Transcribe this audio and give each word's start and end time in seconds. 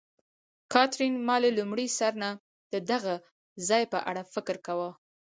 کاترین: 0.73 1.13
ما 1.27 1.35
له 1.43 1.49
لومړي 1.57 1.87
سر 1.97 2.13
نه 2.23 2.29
د 2.73 2.75
دغه 2.91 3.13
ځای 3.67 3.83
په 3.93 3.99
اړه 4.09 4.21
فکر 4.33 4.55
کاوه. 4.65 4.89